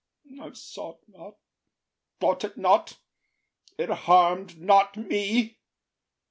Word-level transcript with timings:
I 0.41 0.53
saw’t 0.53 0.97
not, 1.09 1.37
thought 2.19 2.43
it 2.43 2.57
not, 2.57 2.97
it 3.77 3.89
harm’d 3.91 4.59
not 4.59 4.97
me. 4.97 5.59